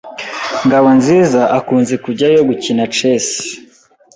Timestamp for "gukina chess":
2.49-3.27